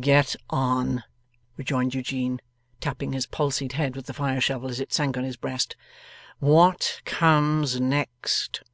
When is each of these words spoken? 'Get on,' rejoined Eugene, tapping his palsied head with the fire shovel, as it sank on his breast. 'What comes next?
'Get 0.00 0.34
on,' 0.50 1.04
rejoined 1.56 1.94
Eugene, 1.94 2.40
tapping 2.80 3.12
his 3.12 3.24
palsied 3.24 3.70
head 3.74 3.94
with 3.94 4.06
the 4.06 4.12
fire 4.12 4.40
shovel, 4.40 4.68
as 4.68 4.80
it 4.80 4.92
sank 4.92 5.16
on 5.16 5.22
his 5.22 5.36
breast. 5.36 5.76
'What 6.40 7.00
comes 7.04 7.80
next? 7.80 8.64